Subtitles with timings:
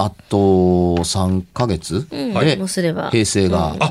[0.00, 0.36] あと
[0.98, 2.34] 3ヶ月うん。
[2.34, 3.10] でもうすれば。
[3.10, 3.90] 平成があ、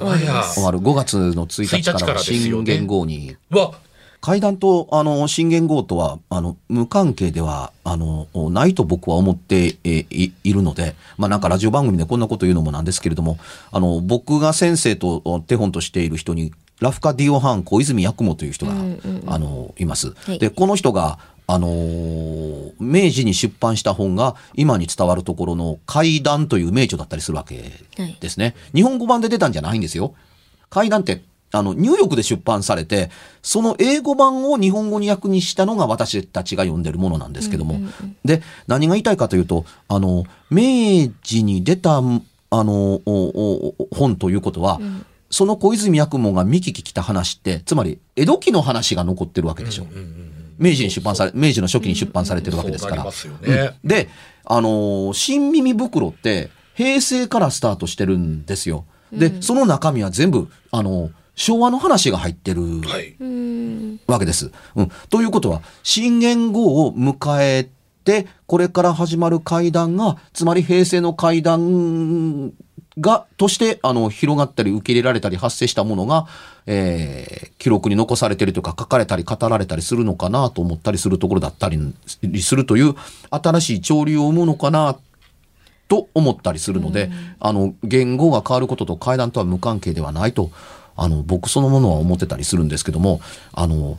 [0.00, 0.42] ほんまや。
[0.42, 3.72] 終わる5月の1日か1日から新元号にわ、
[4.20, 13.38] 怪談とあの新元号とはあの無関係ではあのないと僕は思ってえいいるので、まあ、なんかラジオ番組でこんなこと言うのもなんですけれども
[13.70, 18.72] あの僕が先生と手本としている人にラフカ・ディオハン小泉八雲という人が、
[19.26, 20.14] あのいます。
[20.14, 20.38] はい。
[20.40, 27.70] でこの人があのー明治に出版した本が今に伝わるところの怪談という名著だったりするわけ
[28.20, 28.56] ですね。
[28.74, 30.14] 日本語版で出たんじゃないんですよ。
[30.68, 33.10] 怪談って、あの、ニューヨークで出版されて、
[33.42, 37.78] その英語版を日本語に訳にしたのが私たちが読んでるものなんですけども。
[38.24, 42.20] で、何が言いたいかというと、あの、明治に出た、あの、
[42.50, 44.80] おおお本ということは、
[45.30, 49.86] その小泉八雲が見聞き来た話って、つまり江戸期の話が残ってるわけでしょ。
[50.62, 53.04] 明治に出版され、明治の初期に出版されてるわけですから。
[53.04, 53.10] ね
[53.82, 54.08] うんで、
[54.44, 58.84] あのー新耳袋って平成からスタートしてるんですよ。
[59.12, 63.16] で、その中身は全部、あのー昭和の話が入ってるはい。
[64.06, 64.52] わけです。
[64.76, 64.90] うん。
[65.08, 67.68] ということは、新元号を迎え
[68.04, 72.52] て、これから始まる会談が、つまり平成の会談
[72.98, 76.26] が、として、あの、広がったり受け入れられたり発生したものが、
[76.66, 81.78] えー記録に残されているというか、書かれたり語られたりするのかなと思ったりするところだったり
[82.42, 82.96] するという、
[83.30, 84.96] 新しい潮流を生むのかな
[85.86, 87.08] と思ったりするので、
[87.38, 90.50] あの、言語が変わることと階段とは無関係ではないと、
[90.96, 93.20] あの、僕そのものは思ってたりするんですけども、
[93.52, 93.96] あの、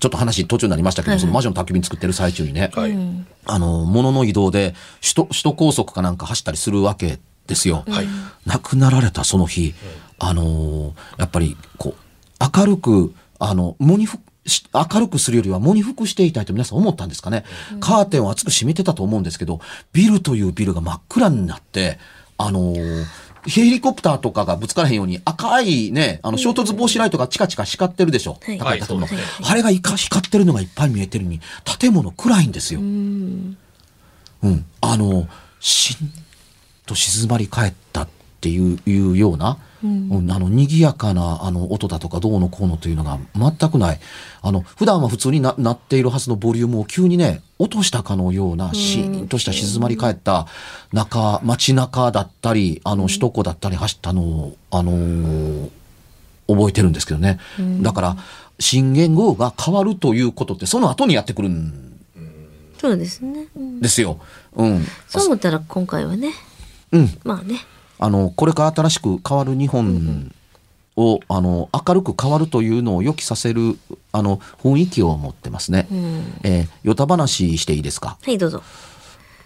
[0.00, 2.96] ちょっと話途中になりましたけど、その魔女の焚き火作ってる最中にね、はい。
[3.44, 7.84] あの、物の移動で首都、首都高速かなんか走ったりするわけですよ。
[7.88, 8.06] はい。
[8.46, 9.74] 亡くなられたその日、
[10.18, 17.44] あのやっぱり、こう、明るく、あの、喪に服し明るくするよりは喪に服していたいと皆さん思ったんですかね。
[17.80, 19.60] カーテンを厚く閉めてたと思うんですけど、
[19.92, 21.98] ビルというビルが真っ暗になって、
[22.38, 22.74] あの
[23.46, 28.38] ヘリコプターとかがぶつからへんように赤いね、あの衝突防止ライトがチカチカ光ってるでしょ。
[28.42, 31.40] はい高い建物はいあれがいか光ってるのがいっぱい見えてるのに、
[31.78, 32.80] 建物暗いんですよ。
[32.80, 33.56] うん。
[34.80, 35.28] あの、
[35.60, 36.12] しん
[36.86, 38.08] と静まり返ったっ
[38.40, 44.00] ていういうような、うんあの、賑やかな、あの、音だとかどうのこうのというのが全くない。
[44.42, 50.46] あの、普段は普通にななっているはずのボリュームを急にね、落としたかのような、シーンとした静まり返った
[50.92, 55.70] 中、街中だったり、あの、首都高だったり走ったのを、あのー
[56.48, 57.38] 覚えてるんですけどね。
[57.82, 58.16] だから、
[58.58, 61.92] 新元号が変わるということって、その後にやってくるん
[62.78, 63.46] そうですね。
[63.56, 64.18] うんですよ。
[64.56, 64.84] うん。
[65.08, 66.32] そう思ったら今回はね、
[66.92, 67.18] うん。
[67.24, 67.60] まあね、
[67.98, 70.32] あの、これから新しく変わる日本
[70.96, 73.78] を、あの、明るく変わるというのを予期させる、
[74.12, 75.88] あの、雰囲気を持ってますね。
[75.90, 76.22] うん。
[76.42, 78.18] えー、よた話していいですか？
[78.22, 78.62] はい、どうぞ。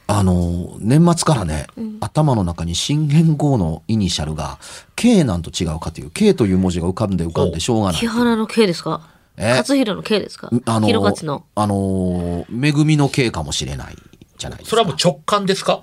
[0.08, 1.66] あの、年末からね、
[2.00, 4.58] 頭の中に新元号のイニシャルが、
[4.94, 8.06] K なんと違うかという、K という文字が浮かんで浮かんでしょうがない木。
[8.06, 9.08] 原の K ですか？
[9.36, 9.50] え？
[9.58, 10.48] 勝弘の K ですか？
[10.64, 11.44] あの、広勝の。
[11.56, 13.96] あの、恵みの K かもしれない
[14.38, 14.70] じゃないですか。
[14.70, 15.82] それはもう直感ですか？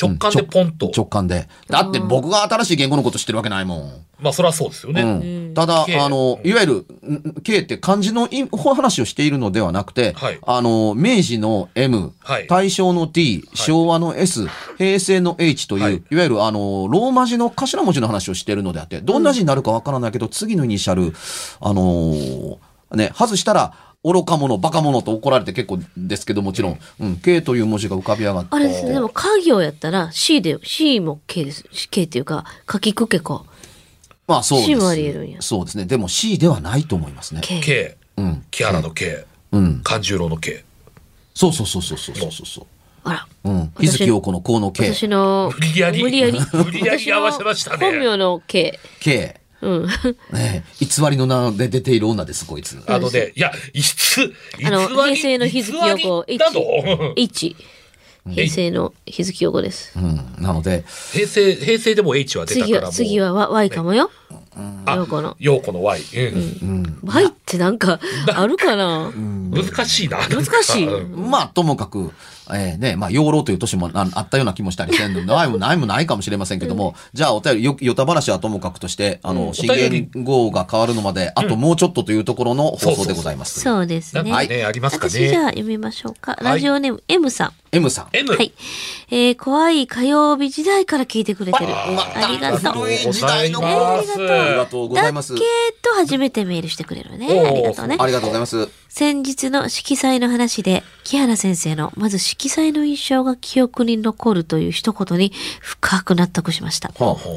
[0.00, 0.90] 直感でポンと。
[0.94, 1.48] 直感で。
[1.68, 4.06] だって僕が新しい言語のこと知ってるわけないもん。
[4.20, 5.02] まあ、それはそうですよね。
[5.02, 6.74] うん、ただ、K あの、いわゆる、
[7.08, 10.38] ん K って漢字のい話をしているのではなくて、はい。
[10.46, 12.46] あの、明治の M、はい。
[12.46, 14.46] 大正の T、昭和の S、
[14.76, 16.02] 平成の H という、はい。
[16.10, 21.14] い、わゆるあの、ローマ字の頭文字の話をしているのであって、どんな字になるかわからないけど、次のイニシャル、
[21.60, 22.56] あのー
[22.94, 23.72] ね、外したら、
[24.02, 28.48] 愚か者、バカ者と怒られて結構ですけど、もちろん、うん、K という文字が浮かび上がって。
[28.50, 28.94] あれですね。
[28.94, 31.64] でも、家業やったら C で、C も K です。
[31.90, 33.44] K っていうか、書きくけか。
[34.26, 34.68] まあそうです。
[34.68, 35.84] C もあり得るんやそうですね。
[35.84, 37.42] でも C ではないと思いますね。
[37.42, 37.60] K。
[37.60, 37.96] K。
[38.16, 38.44] うん。
[38.50, 39.26] 木原の K。
[39.52, 39.80] うん。
[39.82, 40.64] 勘十郎の K。
[41.34, 42.66] そうそうそうそうそうそうそう。
[43.04, 43.28] あら。
[43.44, 43.72] うん。
[43.80, 44.94] 日月陽子のこの K。
[44.94, 46.38] 私の、無理やり無理やり。
[46.52, 48.78] 無理やり合わせましたね本名の K。
[49.00, 49.39] K。
[49.62, 49.86] うん。
[50.32, 52.82] ねえ偽りの名で出ている女です、こいつ。
[52.86, 54.32] あのね、いや、いつ、
[54.64, 57.56] あの、偽り平成の日月陽子偽りなの？H。
[58.28, 59.98] 平成の日月陽子です。
[59.98, 60.36] うん。
[60.38, 62.92] なので、平成、平成でも H は出た次は、からもう。
[62.92, 64.10] 次は Y かもよ。
[64.84, 65.36] あ陽子の。
[65.38, 66.00] 陽子の Y。
[66.62, 66.98] うん。
[67.02, 67.98] Y ってなんか、
[68.34, 69.10] あるかな？
[69.16, 70.18] 難しいな。
[70.28, 72.12] 難しいうんまあ、ともかく、
[72.54, 83.60] えーね、まあ、養老という年もああったような気もしたりせんの、 ないもないもないかもしれませんけども、じゃあ、お便り、よ、よた話はともかくとして、あの、新お便元号が変わるのまで、あともうちょっとというところの放送でございます。
[83.60, 84.22] そうですね。
[84.22, 85.46] なんかね、ありますか私じゃあね。
[85.48, 86.36] 読みましょうか。
[86.40, 87.52] いラジオネーム M さん。
[87.72, 88.08] M さん。
[88.12, 88.32] M。
[88.32, 88.52] はい。
[89.10, 91.72] えー、怖い火曜日時代から聞いてくれてる。
[91.72, 91.84] あ
[92.16, 92.82] ありがとう。
[92.82, 95.40] 古い時代のありがとうございますありがとうございますだ。
[95.40, 95.44] け
[95.82, 97.26] と初めてメールしてくれるね。
[97.26, 97.96] ありがとうね。
[97.98, 98.68] ありがとうございます。
[98.88, 106.88] 先日の色彩の話で、木原先生のまず色彩の印象が記憶に残るという一言に深く納得しました。
[106.88, 107.36] はほうほう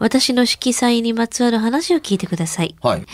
[0.00, 2.74] 私の色彩にまつわる話を聞いてください。
[2.80, 3.06] あ、はい。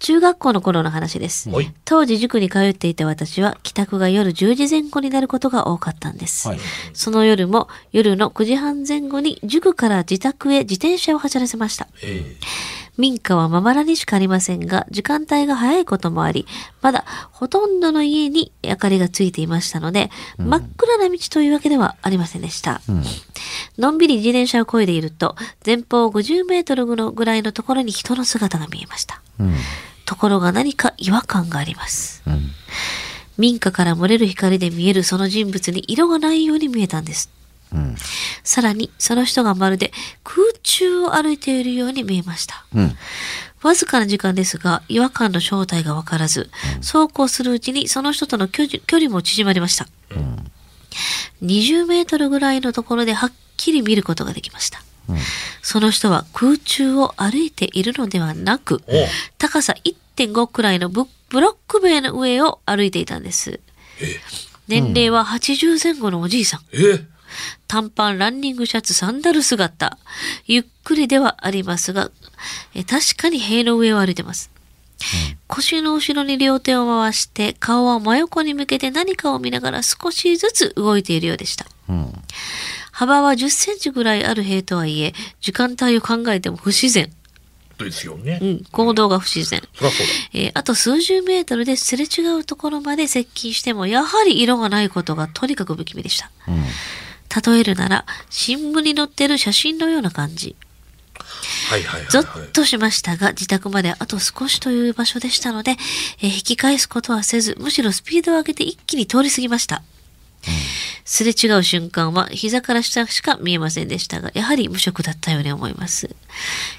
[0.00, 1.50] 中学校の頃の話です。
[1.84, 6.48] 当時塾に通っていた私は帰宅が夜10時前後になることが多かったんです。
[6.48, 6.58] はい。
[6.94, 11.86] その夜も夜の9時半前後に塾から自宅へ自転車を走らせました。
[12.02, 12.36] え
[13.00, 16.46] 民家はまばらにしかありませんが、時間帯が早いこともあり、
[16.82, 22.82] まだほとんどの家に明かりがついていましたので、真っ暗な道というわけではありませんでした。
[23.78, 29.22] のんびり自転車を漕いでいると、前方50メートルのぐらいのところに人の姿が見えました。
[29.38, 29.54] うん。
[30.04, 32.22] ところが何か違和感があります。
[33.40, 33.42] うん。
[33.42, 37.30] 民家から漏れる光で見えるその人物に色がないように見えたんです。
[37.72, 37.96] うん。
[38.42, 39.92] さらに、その人がまるで
[40.24, 42.64] 空中を歩いているように見えました。
[42.74, 42.96] うん。
[43.62, 46.50] わずかな時間ですが、違和感の正体がわからず、
[46.80, 49.86] そうこうするうちにその人との距離も縮まりました。
[51.42, 54.82] 20メートルぐらいのところではっきり見ることができました。
[55.62, 58.82] その人は空中を歩いているのではなく、
[59.38, 59.74] 高さ
[60.16, 63.60] 1.5くらいのブブロック塀の上を歩いていたんです。
[64.68, 66.60] 年齢は80前後のおじいさん。
[66.72, 67.06] え
[67.68, 69.96] 短パン、ランニングシャツ、サンダル姿。
[70.46, 72.10] ゆっくりではありますが、
[72.74, 74.50] え確かに塀の上を歩いてます。
[75.46, 81.66] 腰の後ろに両手を回して、顔は真横に向けて何かを見ながら少しずつ動いているようでした。
[81.88, 82.12] うん。
[82.90, 87.10] 幅は10センチぐらいある塀とはいえ、時間帯を考えても不自然。
[87.84, 88.44] ですよねう。
[88.46, 89.62] ん、行動が不自然。
[89.74, 90.02] そそ。
[90.32, 96.30] えーあと数十メートルですれ違うところまで接近しても、やはり色がないことがとにかく不気味でした。
[96.48, 96.64] うん。
[97.54, 100.56] 例えるなら、新聞に載ってる写真のような感じ。
[101.68, 102.50] はいはいゾはい、はいッ。
[102.52, 105.76] としましたが、自宅まであと少しという場所でしたので、
[106.22, 109.82] えー引き返すことはせず、むしろスピードを上げて一気に通り過ぎました。
[111.04, 116.14] すれ違う瞬間は膝から下しか見えませんでしたが、やはり無職だったように思います。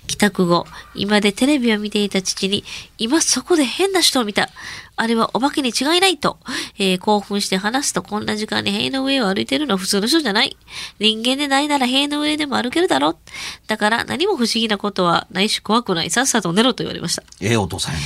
[0.08, 0.66] 帰宅後、
[0.96, 2.64] 今でテレビを見ていた父に、
[2.98, 4.50] 今そこで変な人を見た。
[4.96, 6.38] あれはお化けに違いないと、
[6.78, 10.56] えー興奮して話すとこんな時間に塀の上を歩いてるのは普通の人じゃない。
[11.00, 13.18] 人間でないなら塀の上でも歩けるだろ。
[13.68, 16.10] だから何も不思議なことはないし怖くない。
[16.10, 17.24] さっさと寝ろと言われました。
[17.42, 18.06] ええお父さんやね。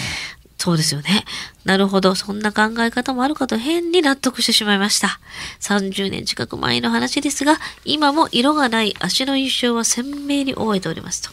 [0.57, 1.25] そうですよね。
[1.63, 2.15] なるほど。
[2.15, 5.19] そんな考え方もあるかと変に納得してしまいました。
[5.59, 11.29] 30年近く前の話ですが、今も色がない足の印象は鮮明に覚えておりますと。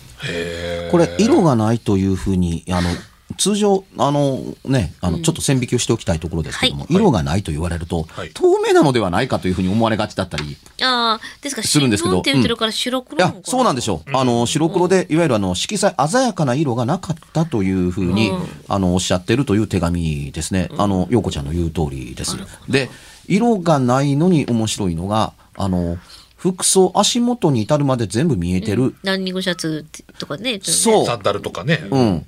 [0.90, 2.90] これ、色がないというふうに、あの、
[3.34, 14.16] 通常、あのね、あの、ちょっと線引きをしておきたいところですけども、はい色がないと言われると、はい透明なのではないかというふうに思われがちだったり、ああ、ですからするんですけど新聞って言ってるから白黒そうなんでしょう。
[14.16, 20.68] あの、白黒で、いわゆるあの、色彩、鮮やかな色がなかったというふうに、うんあの、おっしゃってるという手紙ですね。
[20.78, 22.36] あの、陽子ちゃんの言う通りです。
[22.68, 22.90] で、
[23.28, 25.98] 色がないのに面白いのが、あの、
[26.36, 28.96] 服装、足元に至るまで全部見えてる。
[29.04, 29.86] ランニングシャツ
[30.18, 30.58] とかね。
[30.60, 31.86] そうサンダルとかね。
[31.88, 32.26] うん。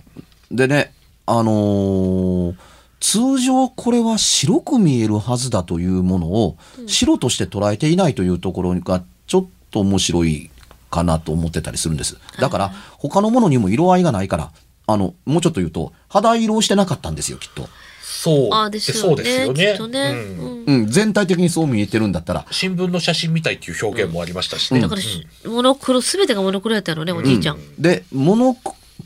[0.53, 0.94] でね、
[1.27, 2.55] あのー
[3.01, 10.51] 通常これは白く見えるはずだというものを白として捉えていないというところがちょっと面白い
[10.91, 12.17] かなと思ってたりするんです。
[12.39, 14.53] だから、他のものにも色合いがないから、
[14.87, 17.69] あの、もうちょっと言うと、肌色をしてなかったんですよ、きっと。
[18.03, 18.55] そう。
[18.55, 19.01] あですよね。
[19.01, 19.65] そうですよね。
[19.65, 20.11] きっとね、
[20.67, 20.87] うん。
[20.87, 28.57] 全体的にそう見えてるんだったら、新聞の写真みたいっていう表現もありましたしね、だからし、モノクロ全てがモノクロやったのねおじいちゃん、で、物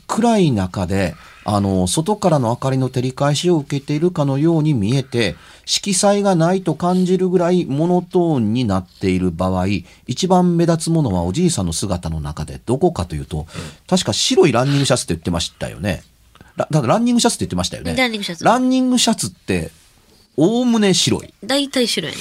[0.07, 1.15] 暗い中で、
[1.45, 9.67] あの、外からの明かりの照り返しを受けているかのように見えて、色彩がないと感じるぐらいモノトーンになっている場合、
[10.07, 13.47] 一番目立つものはおじいさんの姿の中でどこかというと、
[13.87, 16.03] 確か白いランニングシャツって言ってましたよね。
[16.55, 17.95] ラだランニングシャツって言ってましたよね。
[17.95, 19.71] ランニングシャツランニングシャツって、
[20.35, 21.33] おおむね白い。
[21.43, 22.17] 大体白いね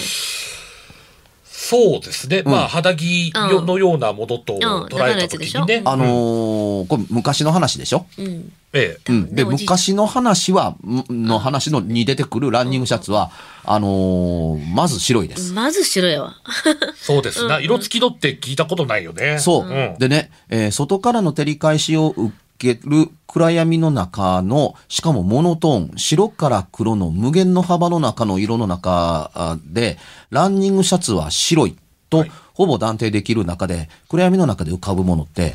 [1.70, 5.88] そうですね、まあ肌着うんのようなものとん捉えた時にね、うん。
[5.88, 8.06] あのーこれ昔の話でしょ？
[8.16, 8.52] うん。
[8.72, 9.12] ええ。
[9.12, 13.30] うん、で昔の話はんの話のに出てくるランニングシャツは、
[13.64, 15.52] あのーまず白いです。
[15.52, 16.36] まず白やわ。
[16.96, 19.38] そうですな、色付きのって聞いたことないよね。
[19.38, 19.96] そう、ん。
[19.98, 29.98] でね、えー外からの照り返しを受ける暗闇の中のしかもモノトーン白から黒の無限の幅の中の色の中あで
[30.30, 31.76] ランニングシャツは白い
[32.10, 35.54] と、はいほぼ断定できる中で暗闇の中で浮かぶものって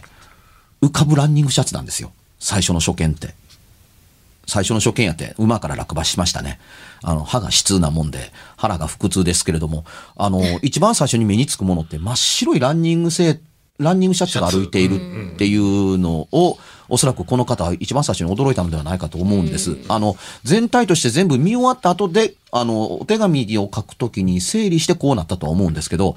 [0.81, 3.33] 浮かぶランニングシャツなんですよ最初の初見って。
[4.45, 6.59] 最初の初見やって馬から落馬しましたね。
[7.01, 9.85] あの、歯が悲痛なもんで、腹が腹痛ですけれども、
[10.17, 13.39] あの、一番最初に目につくものって真っ白いランニング製、
[13.79, 19.77] ランニングシャツが歩いているっていうのを、おそらくこの方は一番最初に驚いたのではないかと思うんです。
[19.87, 26.15] あの、全体として全部見終わった後で、あの、お手紙を書くときに整理してこうなったとは思うんですけど、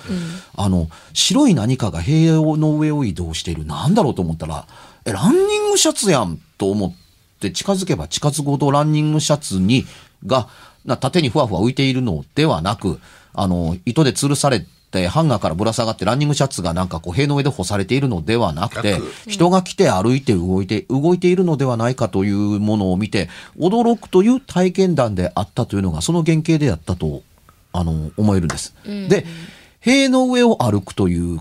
[0.55, 3.65] あの、白い何かが平洋の上を移動している。
[3.65, 4.67] なんだろうと思ったら、
[5.07, 6.95] え、ランニングシャツやんと思っ
[7.41, 9.87] て近づけば近づくほどランニングシャツに、
[10.27, 10.49] が、
[10.85, 13.01] な縦にふわふわ浮いているのではなく、
[13.33, 14.75] あの、糸で吊るされて、
[15.07, 27.23] ハンガーからぶら下がってランニングシャツがなんかこう塀の上で干されているのではなくて人が来て歩いて動いて、動いているのではないかというものを見て、驚くという体験談であったというのが、その原型であったと、
[27.73, 28.75] あの、思えるんです。
[29.09, 29.26] で、
[29.81, 31.41] 塀の上を歩くという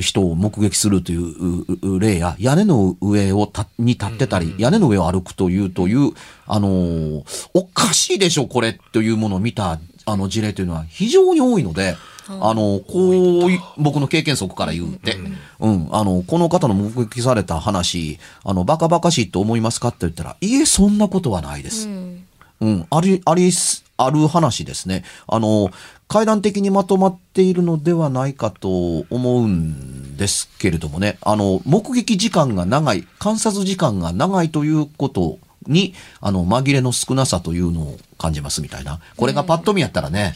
[0.00, 6.12] 人を目撃するという例や、屋根の上をたに立ってたり、屋根の上を歩くという、という、
[6.46, 11.96] あのーおかしいでしょ、これ、というものを見た、あの事例というのは非常に多いので、
[12.28, 13.10] あの、こ
[13.46, 15.16] うい、僕の経験則から言うて、
[15.60, 21.88] うん、あの、この方の目撃された話、あの、バカバカしいと思いますかって言ったら、いえ、そんなことはないです。
[21.88, 25.04] うん、あり、ありす、ある話ですね。
[25.26, 25.70] あの、
[26.08, 31.18] 階段的にまとまっているのではないかと思うんですけれどもね。
[31.22, 39.00] あの、目撃時間が長い、観察時間が長いということに、あの、紛れの少なさというのを感じますみたいな。
[39.16, 40.34] これがパッと見やったらね、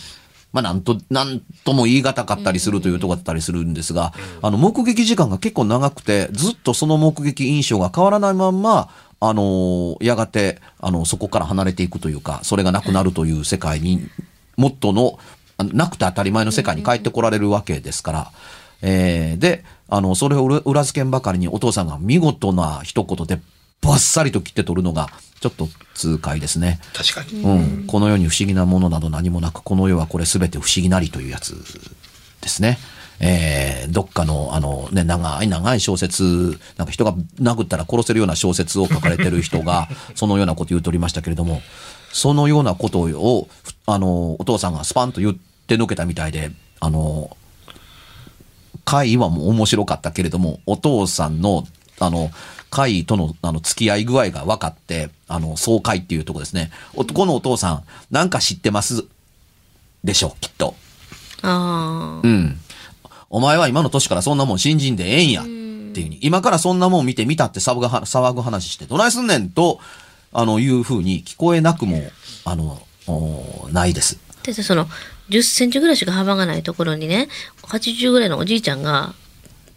[0.52, 8.88] まあ、なんと、なんとも言い難かったりするというとこだったりするんですが、あの、目撃時間が結構長くて、ずっとその目撃印象が変わらないまんま、
[9.20, 14.08] あの、やがて、あの、そこから離れていくというか、それがなくなるという世界に、
[14.56, 15.18] もっとの、
[15.58, 18.32] なくて当たり前の世界に帰ってこられるわけですから、
[18.82, 23.40] えーで、あの、それを裏付けんばかりにお父さんが見事な一言で
[23.80, 25.09] バッサリと切って取るのが、
[25.40, 26.80] ちょっと痛快ですね。
[26.95, 31.54] 確かに、うん、この世に不思議なものなど何もなく、この世はこれ全て不思議なりというやつ
[32.40, 32.78] ですね。
[33.21, 41.62] えーどっかの、あのね、長い長い小説、なんか人が殴ったら殺せるような小説を書かれてる人が、 そのようなこと言うとりましたけれども、
[42.12, 47.37] そのようなことを、ふあの、お父さんがスパンと言ってのけたみたいで、あの、
[48.85, 51.66] 会はもう面白かったけれども、お父さんの、
[51.99, 52.30] あの、
[52.70, 56.70] 会との、あの、付き合い具合が分かって、あの、総会っていうとこですね。
[56.94, 59.04] おこのお父さん、なんか知ってます？
[60.04, 60.75] でしょう、きっと。
[61.42, 62.58] あうん。
[63.30, 65.42] お前は今の年からそんなもん信じんでええんや。
[65.42, 69.80] っていうふうに、今からそんなもん見て見たって騒ぐは騒ぐ話して、どないすんねんと、
[70.32, 72.02] あの、いうふうに聞こえなくも、
[72.44, 74.18] あの、おないです。
[74.30, 74.46] あ。
[74.46, 74.87] でその
[75.28, 77.28] 10センチぐらいしか幅がないところにね
[77.62, 79.14] 80ぐらいのおじいちゃんが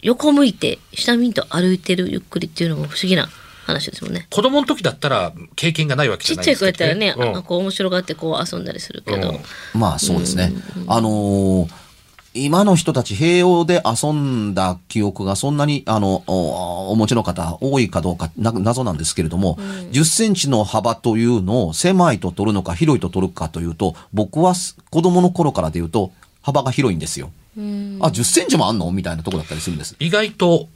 [0.02, 3.28] 横向いて下見んと歩いてるゆっくりっていうのも不思議な
[3.66, 4.26] 話ですもんね。
[4.30, 9.32] 子供の時だったら経験がないわけじちっちゃいゃないですけど、子やったらね、うんあこう面白がってこう遊んだりするけど、う
[9.76, 10.52] んまあそうですね。
[10.86, 11.90] あのー
[12.32, 19.56] 今の人たち平洋で遊んだ記憶がそんなにあのおお持ちの方多いかどうかな謎なんですけれども、
[19.90, 27.32] 10センチの幅というのを狭いと取るのか広いと取るかというと僕はす子供の頃からで言うと幅が広いんですよ。
[27.56, 28.90] あ10センチもあんの？
[28.92, 29.96] みたいなとこだったりするんです。
[29.98, 30.68] 意外と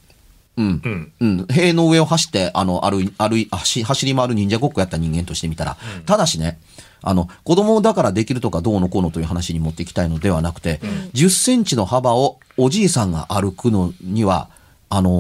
[0.57, 0.83] うん。
[0.85, 1.13] うん。
[1.21, 1.47] うん。
[1.49, 5.77] 塀の上を走って、あの、歩い、歩い、走走り回る忍者ごっこやった人間としてみたら、
[6.07, 6.61] ただしね、
[7.03, 10.79] あの、子供だからできるとかどうのこうのという話に持っていきたいのではなくて、
[11.15, 14.49] 10センチの幅をおじいさんが歩くのには、
[14.91, 15.11] あの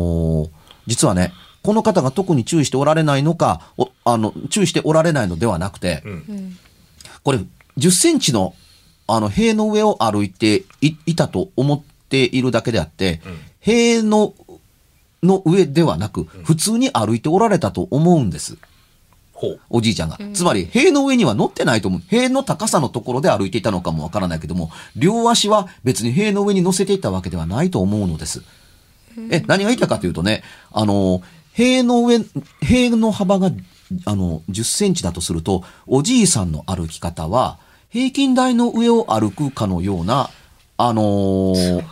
[0.46, 0.50] ー
[0.86, 1.32] 実はね、
[1.62, 6.02] この方が特に注意しておられないのか、おあの、注意しておられないのではなくて、
[7.24, 7.38] これ、
[7.78, 8.54] 10センチの、
[9.06, 13.20] あの、塀の上を歩いていいたと思っているだけであって、
[13.60, 14.34] 塀の、
[15.22, 18.56] の上ではなく、普通に歩いておられたと思うんです。
[19.32, 19.60] ほう。
[19.68, 20.18] おじいちゃんが。
[20.32, 22.02] つまり、塀の上には乗ってないと思う。
[22.08, 28.42] 塀の高さのところで歩いていたのかもわからないけども、両足は別に塀の上に乗せていたわけではないと思うのです。
[29.30, 30.42] え、何が言いたいかというとね、
[30.72, 32.20] あの、塀の上、
[32.60, 33.50] 塀の幅が、
[34.04, 37.58] あの、10センチだとすると、おじいさんの歩き方は、
[37.94, 40.28] 平均台の上を歩くかのような、
[40.76, 41.84] あのー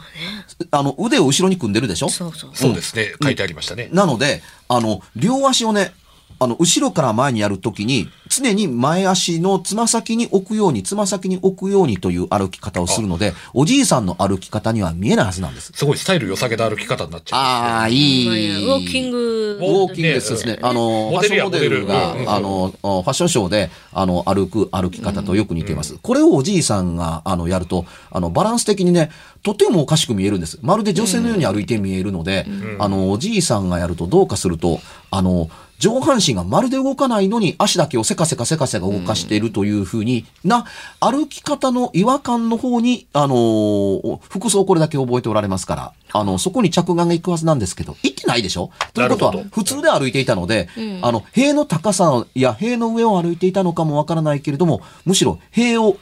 [0.73, 2.09] あの、腕を後ろに組んでるでしょ？
[2.09, 2.51] そうそう。
[2.55, 3.13] そうですね。
[3.23, 3.89] 書いてありましたね。
[3.93, 5.95] なので、あの、両足をね、
[6.41, 15.73] あの、後ろから前にやるときに、常に前足のつま先に置くように、つま先に置くようにという歩き方をするので、おじいさんの歩き方には見えないはずなんです。
[15.75, 18.65] すごいスタイル良さげな歩き方になっちゃああ、ほんいい。
[18.65, 19.59] ウォーキング。
[19.61, 20.59] ウォーキングですね。
[20.63, 25.99] あの、ファッションモデルがあの、ファッションショーで、あの、歩く歩き方とよく似ています。
[26.01, 29.11] これをおじいさんが、あの、やると、あの、バランス的にね、
[29.43, 30.59] とてもおかしく見えるんです。
[30.63, 32.47] まるで女性のように歩いて見えるので、
[32.79, 35.51] あの、おじいさんがやるとどうかすると、あの、
[35.83, 40.65] 上半身がまるで動かないのに足だけをせかせかせかせか動かしているというふうにな、
[41.01, 48.71] 歩き方の違和感の方に、あの、服装これだけ覚えておられますから、あの、そこに着眼がいくはずなんですけど、行ってないでしょ？
[48.95, 50.69] ということは普通で歩いていたので、
[51.03, 55.97] あの、塀の高さや塀の上を歩いていたのかもわからないけれども、むしろ塀を、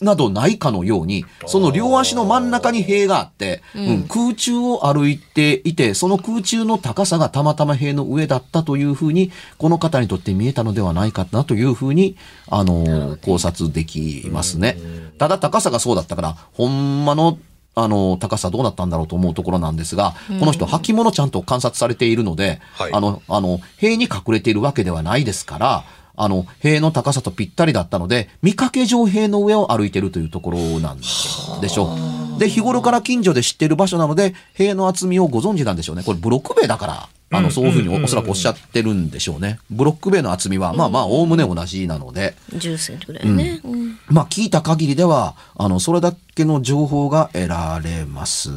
[0.00, 4.02] などないかのように、その両足の真ん中に塀があって、うん。
[4.04, 12.16] 空中を歩いていて、その空中の高さがたまたま塀の上だったというふうに、この方にとって見えたのではないかなというふうに、
[12.48, 14.78] あの、考察できますね。
[15.18, 17.38] ただ高さがそうだったから、ほんまの
[17.74, 22.92] あの、高さどうなったんだろうと思うところなんですが、この人、履物ちゃんと観察されているので、はい。
[22.92, 25.84] あの、あの、塀に隠れているわけではないですから、
[26.20, 31.94] あの、塀の高さとぴったりだったので、見かけ上塀の上を歩いているというところなんでしょ
[32.36, 32.40] う。
[32.40, 36.02] で、日頃から近所で知っている場所なので、塀の厚みをご存知なんでしょうね。
[36.02, 39.58] これブロック塀だから、あの、そういうふうにおおそらくおっしゃってるんでしょうね。
[39.70, 43.60] ブロック塀の厚みは、まあまあ、おおむね同じなので、10センチぐらいね。
[43.64, 48.48] うんまあ聞いた限りでは、あの、それだけの情報が得られます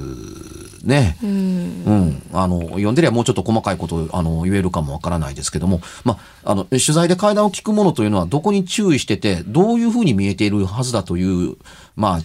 [0.84, 1.18] ね。
[1.22, 2.24] うん。
[2.32, 11.58] あの、読んでりゃもうちょっと細かいことを、あの、言えるかもわからないですけども、まあ、あの、取材で会談を聞くものというのは、どこに注意してて、どういうふうに見えているはずだという、
[11.98, 12.20] ま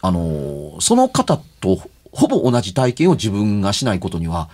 [0.00, 1.78] あ、あの、その方と
[2.12, 4.48] ほぼ同じ体験を自分がしないことには、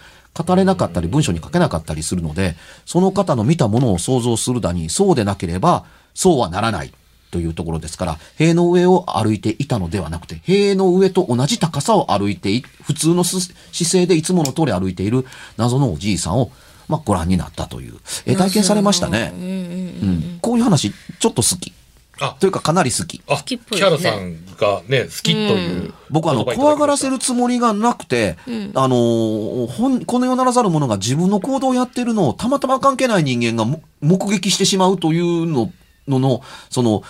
[0.44, 6.92] 語れなかったり、文章に書けなかったりするので、その方の見たものを想像するだに、そうでなければ、そうはならない。
[7.30, 16.50] というところですから、塀の上を歩いていたのではなくて、塀の上と同じ高さを歩いてい、普通のす姿勢でいつもの通り歩いている謎のおじいさんを、
[16.88, 17.96] まあ、ご覧になったという。
[18.24, 19.32] え、体験されましたね。
[19.34, 20.38] うん。
[20.40, 21.74] こういう話、ちょっと好き。
[22.20, 23.22] あというか、かなり好き。
[23.28, 25.94] あ、好きっぽいキですねャラさんがね、好きという。
[26.10, 28.36] 僕あの、怖がらせるつもりがなくて、
[28.74, 35.72] あのーほん、この世ならざる者が自分の行動をやってるのをたまたま関係ない人間がも目撃してしまうというの
[36.08, 37.02] のの、その、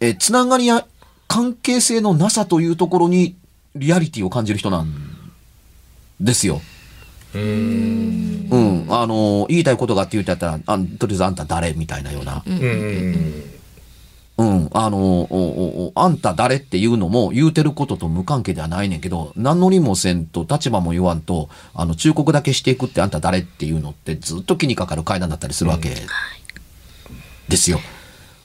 [0.00, 0.86] え、つながりや
[1.28, 3.36] 関係性のなさというところに
[3.76, 4.88] リアリティを感じる人なん
[6.20, 6.60] ですよ。
[7.34, 8.48] うーん。
[8.50, 8.86] うん。
[8.88, 12.42] あのー言いたいことがって言ってやったら、あとりあえずあんた誰みたいなような。
[12.46, 13.59] うん
[14.40, 14.46] うん。
[14.46, 25.94] うん、あのおおおあんた誰っていうのも言うてることと無関係ではないねんけど、何のりもせんと立場も言わんと、あの、忠告だけしていくってあんた誰っていうのってずっと気にかかる階段だったりするわけ
[27.48, 27.80] ですよ。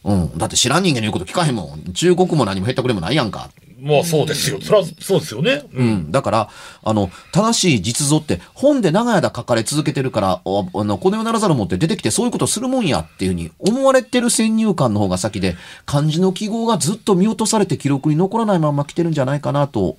[0.03, 0.38] うん。
[0.38, 1.93] だって知らん人間の言うこと聞かへんもん。
[1.93, 3.49] 忠告も何もへったくれもないやんか。
[3.78, 4.60] まあそうですよ。
[4.62, 5.64] それはそうですよね。
[5.74, 5.78] う。
[5.78, 6.12] うんん。
[6.12, 6.50] だから、
[6.84, 19.98] あの、正しい実像って本で長い間書かれ続けてるから、おあの、この世ならざるもって出てきてそういうことするもんやっていうふうに思われてる先入観の方が先で、漢字の記号がずっと見落とされて記録に残らないまま来てるんじゃないかなと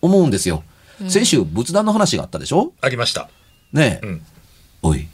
[0.00, 0.64] 思うんですよ。
[1.08, 2.72] 先週仏壇の話があったでしょ？
[2.80, 3.28] ありました。
[3.72, 4.22] ねえ、うん。
[4.82, 5.08] おい。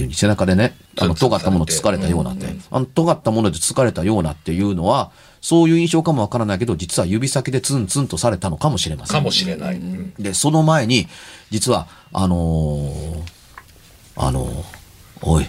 [0.00, 9.16] ていう背中でね、あの、尖ったものつつかれたようなって、あの、尖ったものでつつかれたようなっていうのは、そういう印象かもわからないけど、実は指先でツンツンとされたのかもしれません。
[9.16, 9.76] かもしれない。
[9.76, 10.14] うん。
[10.18, 11.06] で、その前に、
[11.50, 13.22] 実は、あのー
[14.16, 14.64] あのー
[15.22, 15.46] おい、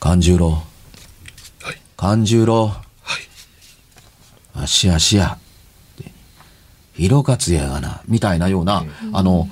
[0.00, 0.58] 勘十郎、は
[1.72, 1.80] い。
[1.96, 4.62] 勘十郎、はい。
[4.62, 5.38] 足足や、
[6.00, 6.12] って
[6.94, 9.48] 広勝やがな、みたいなような、あの、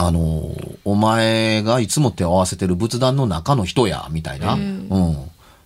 [0.00, 4.54] あの、お前がいつも手を合わせてる仏壇の中の人や、みたいな。
[4.54, 4.88] うん。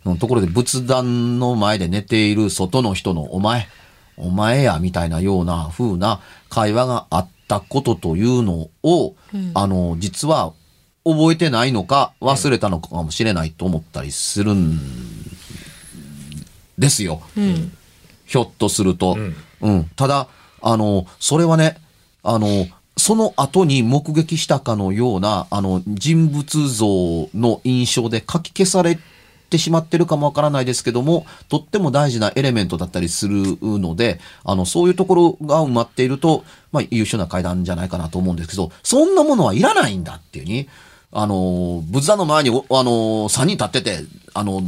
[0.07, 3.69] のところで仏壇の前で寝ている外の人のお前、
[4.17, 9.15] お前や、みたいなような風な会話があったことというのを、
[9.53, 10.55] あの、実は
[11.05, 14.81] 覚えてないのか忘れたのかもしれないと思ったりするん
[16.79, 17.21] ですよ。
[18.25, 19.17] ひょっとすると。
[19.17, 19.85] んうん。
[19.95, 20.29] ただ、
[20.63, 21.77] あの、それはね、
[22.23, 26.87] あの、その後に目撃したかのような、あの、人物像
[27.35, 28.99] の印象で書き消され
[29.49, 40.69] てしまってるかもわからないですけども、とっても大事なエレメントだったりするので、あの、そういうところが埋まっていると、まあ、優秀な階段じゃないかなと思うんですけど、そんなものはいらないんだっていうに、
[41.13, 42.53] あの、仏壇の前に、あ
[42.83, 43.99] の、3人立ってて、
[44.33, 44.63] あの、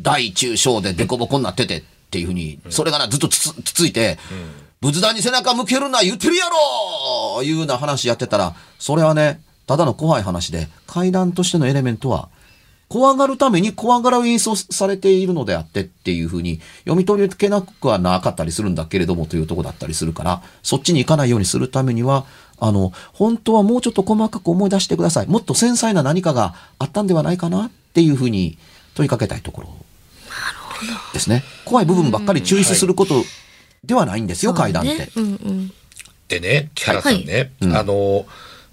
[0.00, 4.18] 大中小でデコボコになっててっていうふうに、それがな、ずっとつつつついて、
[4.80, 12.28] 仏壇に背中向けるな言ってるやろいうような話やってたら、それはね、ただの怖い話で、階段としてのエレメントは、
[12.88, 22.24] 怖がるために怖がらを演奏されているのであってっていうふうに読み取りけなくはなかったりするんだけれどもというところだったりするから、そっちに行かないようにするためには、
[22.60, 25.26] あの、本当はもうちょっと細かく思い出してください。
[25.26, 28.56] もっと繊細な何かがあったんではないかなっていうふうに
[28.94, 29.68] 問いかけたいところ
[31.12, 31.44] ですね。
[31.64, 33.22] 怖い部分ばっかり抽出すること
[33.84, 34.96] ではないんですよ、階段って。
[34.98, 35.72] ねうんうん。
[36.28, 38.26] でね、木原さんね、うんあの、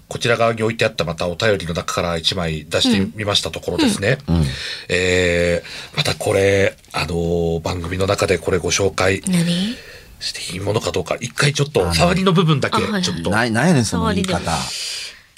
[0.08, 4.18] こちら側に置いてあったまたお便りの中から一枚出してみましたところですね。
[4.28, 4.44] うん
[4.88, 9.74] えー、またこれ、あの番組の中でこれご紹介何？
[10.18, 14.56] していいものかどうか、一回ちょっと触りの部分だけあはいはいちょっと、な、なんやねん、その言い触りで方。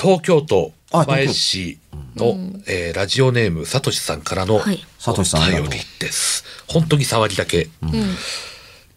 [0.00, 0.72] 東京都
[1.06, 1.78] 前市
[2.14, 6.44] の、えーラジオネームさとしさんからのはいさとしさんありがとうお便りです。
[6.68, 7.68] 本当に触りだけ。
[7.82, 7.90] うん。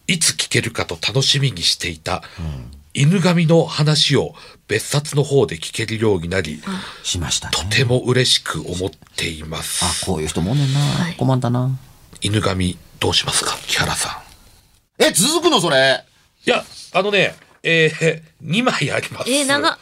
[0.06, 2.22] いつ聞けるかと楽しみにしていた、
[2.94, 4.34] 犬神の話を
[4.68, 6.62] 別冊の方で聞けるようになり、
[7.02, 7.56] しましたね。
[7.56, 9.84] とても嬉しく思っています。
[9.84, 10.80] あ、こういう人もねんな。
[10.80, 11.70] はい困ったな。
[12.20, 13.56] 犬神どうしますか？
[13.66, 14.22] 木原さ
[14.98, 15.02] ん。
[15.02, 16.04] え、続くのそれ
[16.46, 19.30] いや、あのね、えー、2枚あります。
[19.30, 19.78] えー長っ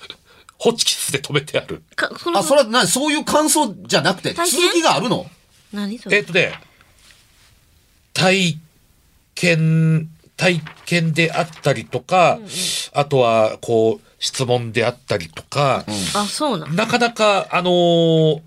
[0.62, 1.82] ホチキスで止めてある。
[2.34, 5.26] あ、それはな、そういう感想じゃなくて、続きがあるの？
[5.72, 6.18] 何それ？
[6.18, 6.52] えっ、とね、
[8.12, 8.58] 体
[9.40, 12.38] 験、体験であったりとか、
[12.92, 16.76] あとは、こう、質問であったりとか、あ、そうなん。
[16.76, 18.40] なかなか、あのー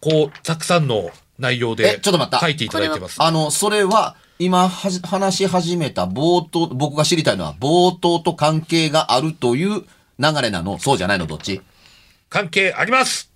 [0.00, 2.40] こう、たくさんの内容えでちょっと待った。
[2.40, 3.22] 書いていただいてます。
[3.22, 9.84] あの、それは、今はじ話し始めた冒頭、僕が知りたいのは、冒頭と関係があるという
[10.18, 10.78] 流れなの？
[10.78, 11.26] そうじゃないの？
[11.26, 11.60] どっち？
[12.30, 13.30] 関係あります。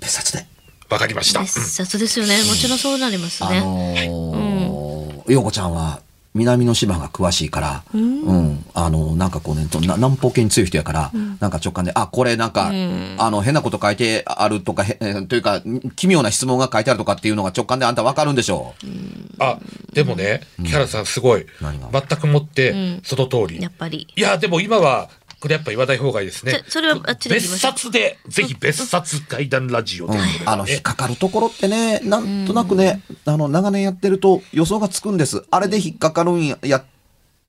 [0.00, 0.46] 別冊で。
[0.94, 1.40] わかりました。
[1.40, 2.38] 別冊ですよね。
[2.44, 3.60] もちろんそうなりますあね。
[3.60, 6.00] のー、陽子ちゃんは、
[6.34, 12.72] 南の島が詳しいから、うん、あの、なんかこうね、とな南方系に強い人やから、なんか直感で、あ、これなんか、
[13.18, 15.62] あの、変なこと書いてあるとか、へえーというか、
[15.94, 18.86] 奇妙な質問が書いてあるとかっていうのが直感であんたわかるんでしょう。
[19.38, 19.60] あ、
[19.92, 21.46] でもね、木原さんすごい。
[21.60, 23.62] 全くもって、その通り。
[23.62, 24.08] やっぱり。
[24.16, 25.10] いや、でも今は、
[25.44, 26.62] これやっぱ言わない方がいいですね。
[26.64, 35.44] そそれはあっちで別冊で、ぜひ別冊怪談ラジオということで、ねあの、引っかかるところってね、なんとなくね、あの、長年やってると予想がつくんです。
[35.50, 36.84] あれで引っかかるんややっ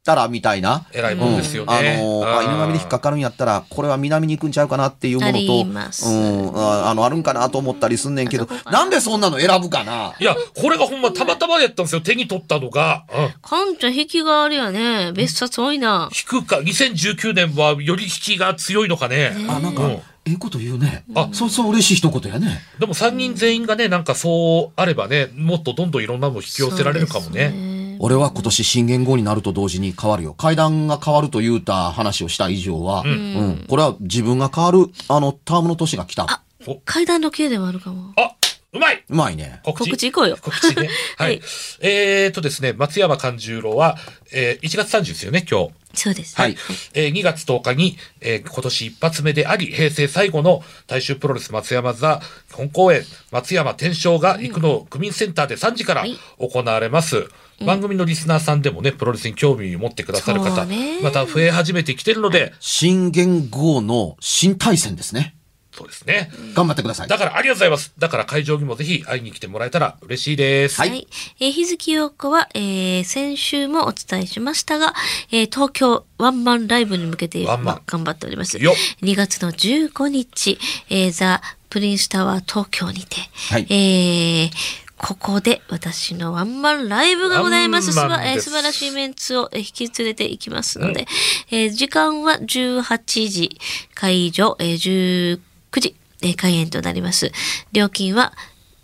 [0.05, 0.85] たら、みたいな。
[0.93, 1.97] 偉いもんですよね。
[1.97, 10.13] あのあ、あー犬神で引っかかるんやったら、これは南に行くんちゃうかなっていうものと、うん、ああの、あるんかなと思ったりすんねんけどななんでそんなの選ぶかな？
[10.19, 12.01] いや、これがほんまたまたまやったんですよ。
[12.01, 13.05] 手に取ったのが。
[13.11, 13.41] うん。
[13.41, 15.11] かんちゃん引きがあるやね。
[15.11, 16.09] 別冊多いな。
[16.13, 19.35] 引くか、2019年はより引きが強いのかね。
[19.49, 21.03] あ、なんかうん、ええこと言うね。
[21.13, 22.61] あそうそう嬉しい一言やね。
[22.79, 27.74] でも3人全員がね、なんかそうあればね、もっとどんどんいろんなのを引き寄せられるかもそうですね。
[27.99, 30.33] 俺は今年新元号になると同時に変わるよ。
[30.33, 36.41] 階段が変わると言うた話をした以上は、うん、これは自分が変わる、あの、タームの年が来た。
[36.67, 38.13] お、階段の系でもあるかも。
[38.17, 38.35] あ、
[38.75, 39.61] うまいうまいね。
[39.63, 40.37] 告知告知行こうよ。
[40.41, 40.89] 告知ね。
[41.17, 41.29] はい。
[41.29, 41.41] はい
[41.79, 43.97] えーとですね、松山勘十郎は、
[44.31, 45.69] えー1月30ですよね、今日。
[45.93, 46.35] そうです。
[46.35, 46.57] はい
[46.93, 57.29] えー2月10日に、えー今年一発目であり、平成最後の大衆プロレス松山座本公演、松山天正が行くの区民センターで3時からはい行われます。
[57.63, 60.65] 番組のリスナーさんでもね、プロレスに興味を持ってくださるそ方
[61.01, 65.35] また増え始めてきてるので、新元号の新対戦ですね。
[65.71, 66.31] そうですね。
[66.53, 67.09] 頑張ってください。
[67.09, 67.93] だからありがとうございます。
[67.99, 70.79] だから会場にもぜひ会いに来てもらえたら嬉しいです。
[70.79, 71.07] はいはい。
[71.41, 74.93] えー日月陽子は、えー先週もお伝えしましたが、
[75.31, 78.57] えー東京ワンマンライブに向けて、ワンマンまあ頑張っております。
[78.57, 80.57] よっ2月の15日、
[80.89, 83.17] えーザ・プリンスタワー東京にて、
[83.49, 87.91] はいえーここで私のワンマンライブがございます。
[87.91, 91.05] すばえー素晴らしいメンツをえー引き連れていきますので、
[91.51, 93.57] えー時間は18時
[93.93, 95.37] 会場、えー
[95.73, 97.31] 19時、えー開演となります。
[97.73, 98.33] 料金は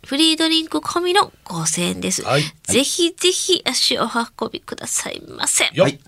[0.06, 2.24] フリードリンク込みの5000円です。
[2.24, 4.08] はいぜひぜひ足をお
[4.44, 5.66] 運びくださいませ。
[5.80, 6.00] はい。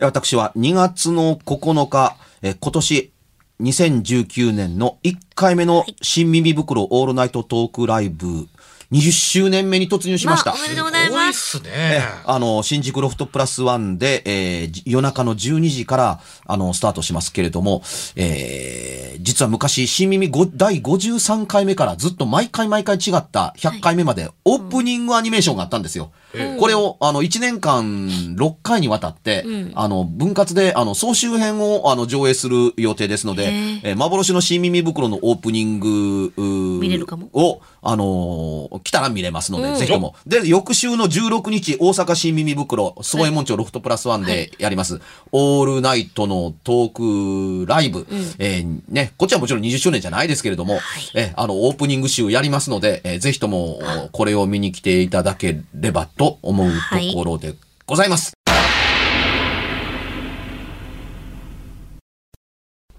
[0.00, 3.12] 私は2月の9日、えー今年
[3.60, 8.48] 2019年の1回目の新耳袋オールナイトトークライブ
[8.92, 10.50] 20周年目に突入しました。
[10.50, 11.58] まあおめでとうございますいっます。
[11.58, 12.02] すね。
[12.24, 17.82] あの、新宿ロフトプラスワンで、えーじ夜中の12時から、あの、スタートしますけれども、
[18.16, 26.10] えー実は昔、新耳ご第53回目からずっと毎回毎回違った100回目まで、オープニングアニメーションがあったんですよ。
[26.58, 33.46] これを、あの、1年間6回にわたって、うんあの、分割で、あの、総集編を、あの、上映する予定ですので
[33.82, 36.32] えー幻の新耳袋のオープニング、
[36.80, 40.14] 見れるかもを、あのー来たら見れますので、うんぜひとも。
[40.26, 44.32] で、翌週の16日、大阪新耳袋、総右衛門町ロフトプラスワンはい。
[44.32, 45.00] でやります、
[45.32, 48.06] オールナイトのトークライブ、
[48.38, 50.78] えーね、こっちはもちろん20周年じゃないですけれども、
[51.14, 53.80] えーあの、オープニング集やりますので、えーぜひとも、
[54.12, 56.74] これを見に来ていただければと思うと
[57.14, 57.54] ころで
[57.86, 58.32] ございます。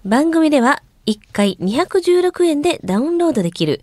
[0.04, 3.82] 番組では1回216円でダウンロードできる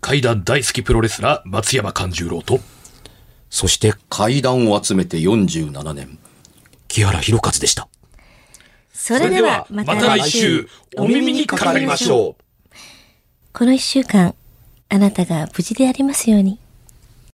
[0.00, 2.60] 怪談大好きプロレスラー松山勘十郎と、
[3.50, 6.18] そして階段を集めて47年、
[6.88, 7.88] 木原博一でした。
[8.92, 12.74] それではまた来週、お耳にかかりましょう。
[13.52, 14.34] この一週間、
[14.88, 16.58] あなたが無事でありますように。